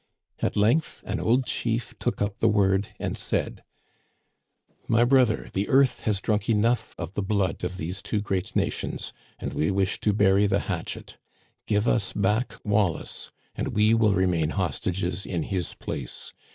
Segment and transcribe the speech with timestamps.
[0.41, 3.63] At length an old chief took up the word, and said:
[4.25, 9.13] * My brother, the earth has drunk enough of the blood of these two great nations,
[9.37, 11.19] and we wish to bury the hatchet.
[11.67, 16.33] Give us back Wallace and we will remain hostages in his place.